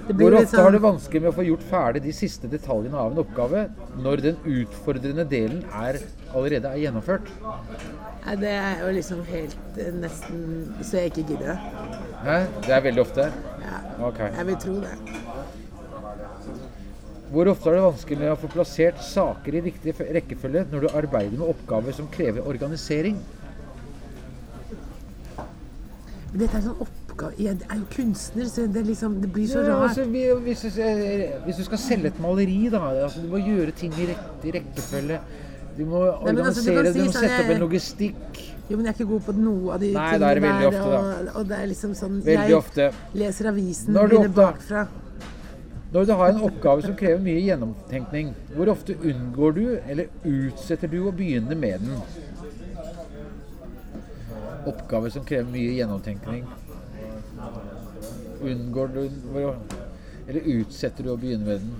[0.05, 0.67] Hvor ofte sånn...
[0.67, 3.63] har du vanskelig med å få gjort ferdig de siste detaljene av en oppgave
[4.05, 6.01] når den utfordrende delen er,
[6.35, 7.31] allerede er gjennomført?
[8.27, 10.45] Nei, det er jo liksom helt eh, nesten
[10.81, 11.57] Så jeg ikke gidder det.
[12.25, 12.37] Hæ?
[12.67, 13.31] Det er veldig ofte?
[13.65, 14.33] Ja, Okay.
[14.35, 14.95] jeg vil tro det.
[17.35, 21.35] Hvor ofte er det vanskelig å få plassert saker i riktig rekkefølge når du arbeider
[21.41, 23.17] med oppgaver som krever organisering?
[26.31, 29.61] Men dette er sånn oppgave Jeg er jo kunstner, så det, liksom, det blir så
[29.63, 29.89] Ja, rart.
[29.91, 33.43] altså, vi, hvis, du, eh, hvis du skal selge et maleri, da altså, Du må
[33.43, 35.21] gjøre ting i riktig rekkefølge.
[35.79, 38.43] Du må men altså, du organisere, du, må sånn, sette opp en logistikk.
[38.71, 40.67] Jo, men jeg er ikke god på noe av de Nei, tingene er der.
[40.71, 40.99] ofte, da.
[40.99, 42.87] og, og det er liksom sånn Veldig Jeg ofte.
[43.15, 44.85] leser avisen, oppda- bakfra.
[45.95, 50.91] Når du har en oppgave som krever mye gjennomtenkning, hvor ofte unngår du eller utsetter
[50.91, 52.01] du å begynne med den?
[54.67, 56.49] Oppgave som krever mye gjennomtenkning.
[58.43, 61.77] Unngår du eller utsetter du å begynne med den?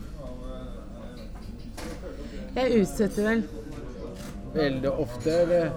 [2.55, 3.43] Jeg utsetter vel.
[4.55, 5.73] Veldig ofte eller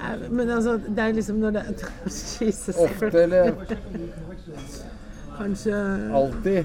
[0.00, 1.62] Ja, Men altså, det er liksom når det
[2.44, 2.76] Jesus.
[2.76, 3.54] ofte eller
[5.40, 5.80] Kanskje
[6.12, 6.64] alltid?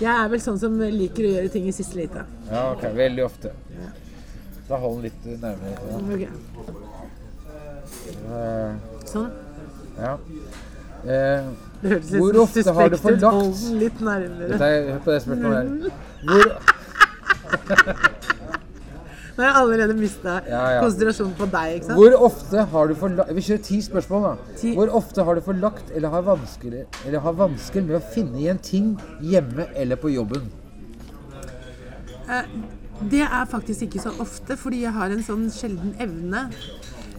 [0.00, 2.24] Jeg er vel sånn som liker å gjøre ting i siste lite.
[2.50, 2.84] Ja, ok.
[2.96, 3.52] Veldig ofte.
[4.68, 5.74] Da hold den litt nærmere.
[5.90, 5.96] Ja.
[6.16, 6.30] Okay.
[8.26, 8.70] Uh,
[9.06, 9.30] Sånn.
[10.00, 10.16] ja.
[11.06, 13.26] Uh, Det hørtes litt ofte har du suspekt ut.
[13.30, 14.48] Hold den litt nærmere.
[14.50, 15.66] dette er, hør på det spørsmålet her.
[16.26, 16.44] Hvor,
[19.36, 20.80] Nå har jeg allerede mista Ja, ja.
[20.80, 21.98] konsentrasjonen på deg, ikke sant?
[22.00, 24.54] Hvor ofte har du forlagt Vi kjører ti spørsmål, da.
[24.56, 24.70] Ti.
[24.78, 28.62] Hvor ofte har du forlagt eller har vansker, eller har vansker med å finne igjen
[28.64, 30.48] ting hjemme eller på jobben?
[32.28, 32.42] Eh,
[33.10, 36.46] Det er faktisk ikke så ofte, fordi jeg har en sånn sjelden evne.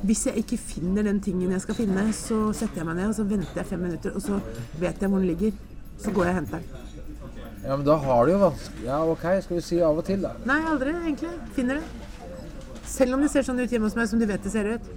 [0.02, 3.16] Hvis jeg ikke finner den tingen jeg skal finne, så setter jeg meg ned og
[3.20, 4.40] så venter jeg fem minutter, og så
[4.82, 5.54] vet jeg hvor den ligger.
[6.02, 6.84] Så går jeg og henter den.
[7.68, 10.22] Ja, men da har du jo vanskelig Ja, ok, skal vi si av og til,
[10.26, 10.32] da.
[10.50, 11.30] Nei, aldri egentlig.
[11.54, 12.07] Finner det.
[12.88, 14.88] Selv om det ser sånn ut hjemme hos meg som du vet det ser ut.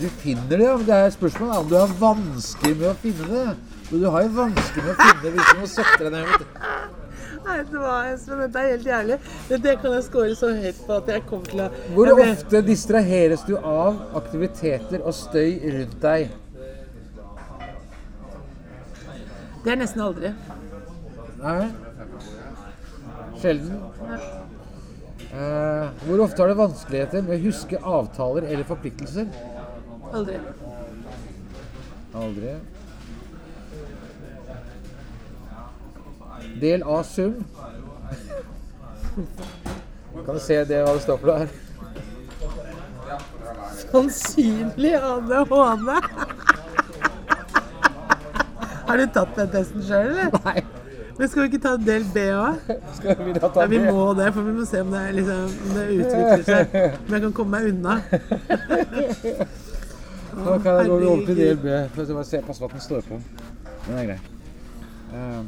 [0.00, 0.76] Du finner det, ja.
[0.80, 3.44] Men det er spørsmålet er om du har vansker med å finne det.
[3.90, 6.46] Men du har jo vansker med å finne det hvis du må sette deg ned.
[7.44, 9.16] Nei, det var, Espen, dette er helt jævlig.
[9.48, 12.26] Det, det kan jeg score så høyt på at jeg kommer til å Hvor ble-
[12.36, 16.30] ofte distraheres du av aktiviteter og støy rundt deg?
[19.64, 20.30] Det er nesten aldri.
[21.42, 21.66] Nei.
[23.42, 23.76] Sjelden.
[25.32, 29.30] Eh, hvor ofte har du vanskeligheter med å huske avtaler eller forpliktelser?
[30.12, 30.36] Aldri.
[32.12, 32.52] Aldri.
[36.60, 37.38] Del av sum.
[40.26, 41.48] Kan du se det hva det står for der?
[43.80, 45.90] Sannsynlig ADHD.
[48.86, 50.28] Har du tatt den testen sjøl, eller?
[50.44, 50.81] Nei.
[51.18, 52.70] Men skal vi ikke ta del B òg?
[53.26, 56.44] Vi Ja, vi må det, for vi må se om det, liksom, om det utvikler
[56.46, 56.76] seg.
[57.06, 57.98] Om jeg kan komme meg unna.
[60.32, 61.58] Da kan jeg gå over til del.
[61.60, 61.80] B.
[61.92, 63.18] For å se på at den står på.
[63.84, 64.20] Den er grei.
[65.12, 65.42] Eh,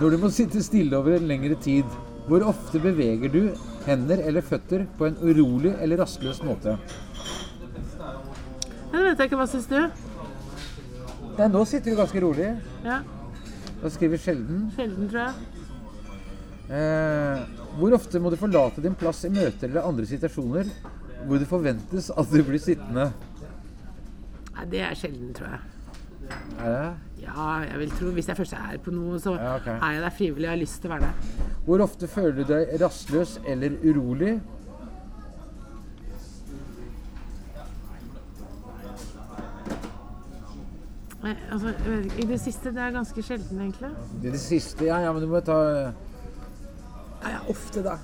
[0.00, 1.86] når du må sitte stille over en lengre tid,
[2.26, 3.40] hvor ofte beveger du
[3.86, 6.74] hender eller føtter på en urolig eller rastløs måte?
[8.90, 9.78] Det vet jeg ikke, hva syns du?
[11.38, 12.50] Nei, nå sitter du ganske rolig.
[12.82, 12.98] Ja,
[13.80, 14.66] Da skriver sjelden.
[14.76, 15.34] Sjelden, tror jeg.
[16.70, 17.40] Eh,
[17.80, 20.68] hvor ofte må du forlate din plass i møter eller andre situasjoner
[21.26, 23.08] hvor det forventes at du blir sittende?
[24.54, 25.60] Nei, Det er sjelden, tror jeg.
[26.60, 27.24] Er det?
[27.24, 29.74] Ja, jeg vil tro Hvis jeg først er på noe, så Ja, okay.
[29.82, 31.56] er jeg der frivillig og har lyst til å være der.
[31.66, 34.36] Hvor ofte føler du deg rastløs eller urolig?
[41.30, 43.90] Nei, altså, jeg vet ikke, I det siste det er ganske sjelden, egentlig.
[44.22, 45.58] Det er det siste, ja, ja, men du må ta
[47.20, 47.98] Ja, ja, ofte, da.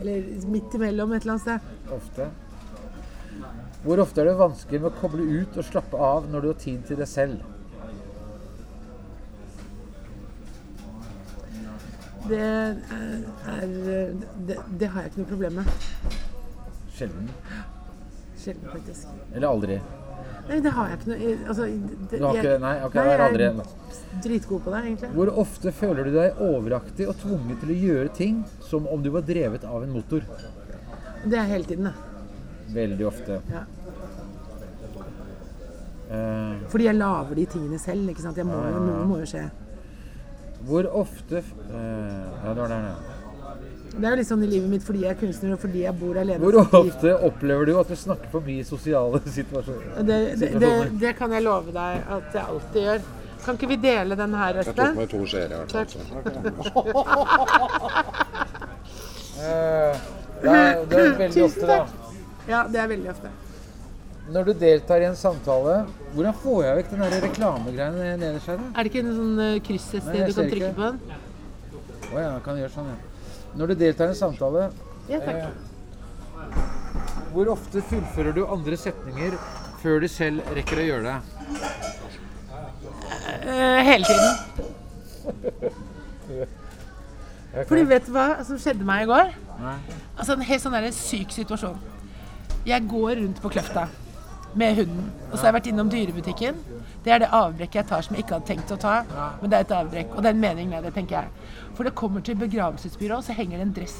[0.00, 1.92] Eller midt imellom et eller annet sted.
[1.92, 2.28] ofte.
[3.84, 6.58] Hvor ofte er det vanskelig med å koble ut og slappe av når du har
[6.62, 7.44] tid til deg selv?
[12.30, 12.76] Det er,
[13.50, 13.66] er
[14.48, 15.72] det, det har jeg ikke noe problem med.
[16.96, 17.32] Sjelden.
[18.40, 19.08] Sjelden, faktisk.
[19.34, 19.80] Eller aldri.
[20.50, 23.24] Nei, det har jeg ikke noe altså, det, jeg- ikke Nei, okay, Nei, jeg er
[23.26, 23.44] aldri.
[23.50, 25.10] en dritgod på det, egentlig.
[25.14, 29.10] Hvor ofte føler du deg overaktig og tvunget til å gjøre ting som om du
[29.14, 30.24] var drevet av en motor?
[31.24, 31.94] Det er hele tiden, det.
[32.74, 33.40] Veldig ofte.
[33.50, 33.62] Ja.
[36.10, 38.08] Uh, Fordi jeg lager de tingene selv.
[38.10, 38.36] ikke sant?
[38.46, 39.44] Må, jo- Noe må jo skje.
[40.66, 43.09] hvor ofte eh, Ja, det var der, ja.
[43.90, 45.94] Det er jo litt sånn i livet mitt fordi jeg er kunstner og fordi jeg
[45.98, 46.38] bor alene.
[46.42, 49.96] Hvor ofte opplever du at du snakker forbi sosiale situasjoner?
[50.06, 53.08] Det, det, det, det kan jeg love deg at jeg alltid gjør.
[53.40, 55.86] Kan ikke vi dele den her, Jeg tok med meg to skjeer i hvert fall.
[59.40, 60.00] Eh,
[60.42, 61.78] det, er, det er veldig ofte, da.
[62.44, 63.30] Ja, det er veldig ofte.
[64.30, 65.78] Når du deltar i en samtale,
[66.12, 68.60] hvordan får jeg vekk den reklamegreiene nederst her?
[68.60, 68.68] da?
[68.74, 70.74] Er det ikke en sånn uh, kryss et sted du kan trykke ikke.
[70.76, 71.00] på den?
[72.10, 73.09] Å ja, jeg kan gjøre sånn, ja.
[73.58, 74.70] Når du deltar i en samtale,
[75.10, 75.48] Ja, eh,
[77.32, 79.34] hvor ofte fullfører du andre setninger
[79.82, 81.18] før du selv rekker å gjøre det?
[83.42, 84.32] Eh, hele tiden.
[87.68, 89.32] Fordi vet du hva som skjedde meg i går?
[89.60, 89.76] Nei.
[90.16, 91.78] Altså En helt sånn der syk situasjon.
[92.68, 93.88] Jeg går rundt på Kløfta
[94.54, 95.10] med hunden.
[95.30, 96.54] Og så har jeg vært innom dyrebutikken.
[97.04, 98.94] Det er det avbrekket jeg tar som jeg ikke hadde tenkt å ta.
[99.40, 101.48] Men det er et avbrekk, og det er en mening med det, tenker jeg.
[101.78, 103.98] For det kommer til begravelsesbyrå, så henger det en dress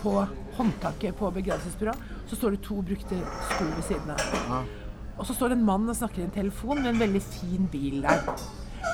[0.00, 0.16] på
[0.56, 1.94] håndtaket på begravelsesbyrå.
[2.30, 3.20] Så står det to brukte
[3.52, 4.66] sko ved siden av.
[5.18, 7.68] Og så står det en mann og snakker i en telefon med en veldig fin
[7.70, 8.24] bil der.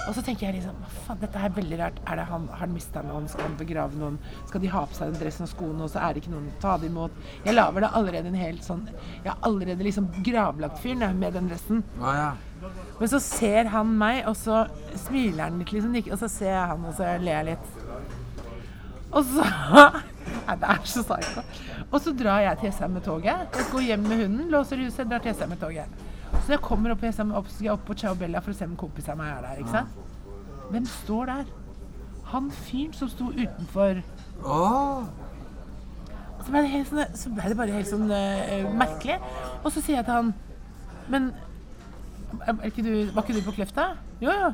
[0.09, 1.97] Og så tenker jeg liksom Hva faen, dette er veldig rart.
[2.07, 3.27] Er det han, har han mista noen?
[3.31, 4.19] Skal han begrave noen?
[4.49, 6.51] Skal de ha på seg den dressen og skoene, og så er det ikke noen
[6.63, 7.17] ta det imot?
[7.47, 11.51] Jeg lager det allerede en helt sånn Jeg har allerede liksom gravlagt fyren med den
[11.51, 11.83] dressen.
[12.01, 12.31] Ah, ja.
[13.01, 14.65] Men så ser han meg, og så
[15.07, 15.97] smiler han litt, liksom.
[16.13, 17.71] Og så ser jeg han, og så ler jeg litt.
[19.11, 19.47] Og så
[20.47, 21.43] Nei, det er så psyko.
[21.91, 23.57] Og så drar jeg til Jessheim med toget.
[23.57, 26.05] Jeg går hjem med hunden, låser huset, drar til Jessheim med toget.
[26.45, 28.77] Så jeg kommer opp Jessheim, opp, skal opp på Ciao Bella for å se om
[28.79, 29.63] kompisen min er der.
[29.63, 29.99] ikke sant?
[30.71, 31.51] Hvem står der?
[32.31, 34.05] Han fyren som sto utenfor
[34.47, 35.09] Åh,
[36.41, 39.19] så ble det, helt sånn, så ble det bare helt sånn uh, merkelig.
[39.61, 40.31] Og så sier jeg til han
[41.11, 41.33] Men
[42.69, 43.89] ikke du, var ikke du på Kløfta?
[44.23, 44.51] Jo, jo.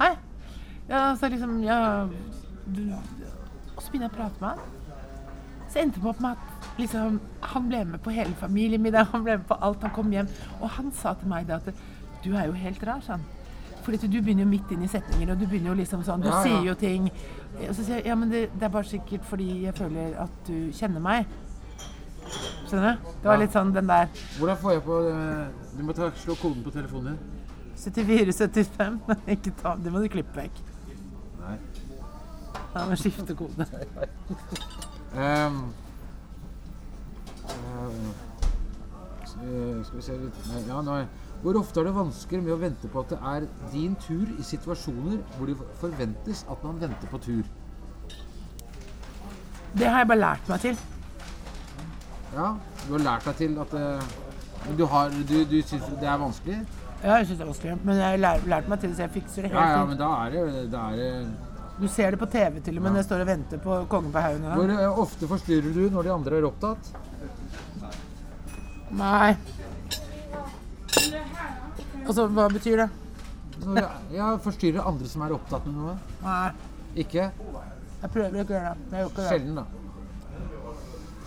[0.00, 0.12] Hei.
[0.90, 2.06] Ja, så liksom Ja
[2.66, 2.80] du,
[3.76, 4.58] Og så begynner jeg å prate med han.
[5.70, 7.20] Så endte det opp med at liksom,
[7.52, 9.12] han ble med på hele familiemiddagen.
[9.12, 9.82] han ble med på alt.
[9.86, 10.28] Han kom hjem.
[10.60, 11.70] Og han sa til meg da at
[12.24, 13.24] du er jo helt rar, sa han.
[13.84, 16.28] Fordi du begynner jo midt inn i setninger, og du begynner jo liksom sånn Du
[16.28, 16.42] Ja, ja.
[16.42, 17.06] sier jo ting.
[17.68, 20.34] Og så sier jeg ja, men det, det er bare sikkert fordi jeg føler at
[20.46, 21.26] du kjenner meg.
[22.68, 23.08] Skjønner du?
[23.22, 23.40] Det var Ja.
[23.40, 24.96] litt sånn den der hvordan får jeg på
[25.76, 27.18] Du må ta, slå koden på telefonen din.
[27.80, 30.58] 7475, men Ikke ta Det må du klippe vekk.
[31.40, 31.56] Nei.
[32.74, 33.66] Da må skifte kode.
[35.16, 35.72] um,
[37.50, 38.12] um,
[39.26, 41.08] skal vi se litt Nei, ja, nå er
[41.42, 44.44] Hvor ofte er det vansker med å vente på at det er din tur i
[44.44, 47.42] situasjoner hvor det forventes at man venter på tur?
[49.72, 50.76] Det har jeg bare lært meg til.
[52.34, 52.50] Ja,
[52.86, 53.86] du har lært deg til at det,
[54.66, 56.58] Men du, har, du, du syns det er vanskelig?
[57.00, 59.14] Ja, jeg syns det er vanskelig, men jeg har lært meg til det, så jeg
[59.14, 59.88] fikser det helt helt ja, fint.
[59.88, 61.10] men da er det, da er det
[61.80, 64.12] Du ser det på TV til og med når jeg står og venter på Kongen
[64.12, 64.44] på haugen.
[64.52, 64.82] Hvor sånn.
[64.84, 66.90] eh, ofte forstyrrer du når de andre er opptatt?
[69.00, 69.30] Nei.
[72.04, 72.88] Altså, hva betyr det?
[73.60, 75.96] Jeg, jeg forstyrrer andre som er opptatt med noe.
[76.24, 76.50] Nei.
[77.00, 77.30] Ikke?
[78.00, 78.88] Jeg prøver ikke å gjøre det.
[78.90, 79.28] Jeg gjør ikke det.
[79.30, 79.79] Sjelden, da.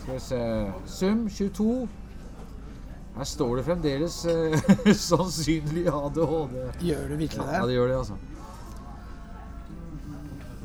[0.04, 0.38] Skal vi se
[0.86, 1.88] Sum 22.
[3.16, 4.72] Her står det fremdeles eh,
[5.10, 6.56] sannsynlig ADHD.
[6.84, 7.54] Gjør det virkelig det?
[7.54, 7.76] Ja, det?
[7.78, 8.18] gjør det, altså.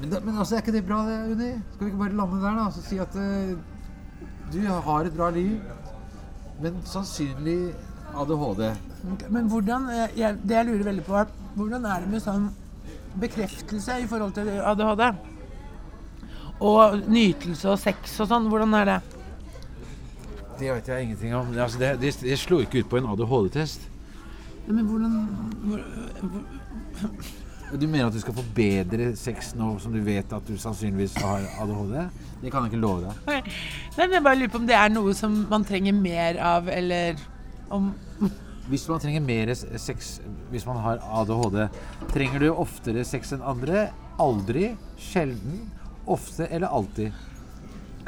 [0.01, 1.51] Men, da, men altså, er ikke det bra, det, Unni?
[1.74, 2.64] Skal vi ikke bare lande der, da?
[2.66, 3.53] Og si at uh,
[4.51, 5.53] du har et bra liv,
[6.64, 7.61] men sannsynlig
[8.18, 8.64] ADHD.
[9.29, 12.48] Men hvordan, eh, jeg, det jeg lurer veldig på, er hvordan er det med sånn
[13.22, 15.05] bekreftelse i forhold til ADHD?
[16.66, 18.98] Og nytelse og sex og sånn, hvordan er det?
[20.59, 21.53] Det vet jeg ingenting om.
[21.55, 23.85] Altså, det, det, det slår ikke ut på en ADHD-test.
[24.66, 25.12] Men hvordan
[25.64, 25.85] hvor,
[26.21, 30.57] hvor, Du mener at du skal få bedre sex nå som du vet at du
[30.59, 31.94] sannsynligvis har ADHD?
[32.42, 33.23] Det kan jeg ikke love deg.
[33.29, 33.40] Nei,
[33.99, 37.21] men jeg bare lurer på om det er noe som man trenger mer av, eller
[37.71, 37.92] om
[38.68, 40.18] Hvis man trenger mer sex
[40.51, 41.68] hvis man har ADHD,
[42.12, 43.88] trenger du oftere sex enn andre?
[44.21, 44.73] Aldri?
[45.01, 45.68] Sjelden?
[46.09, 47.12] Ofte eller alltid?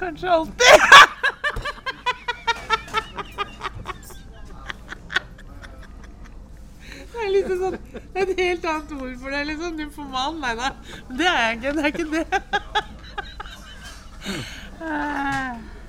[0.00, 0.90] Kanskje alltid.
[7.40, 7.76] Litt sånn
[8.20, 9.42] et helt annet ord for det.
[9.50, 10.40] liksom nymfoman.
[10.42, 10.68] Nei da.
[11.08, 11.72] Det er jeg ikke.
[11.76, 12.26] Det er ikke det.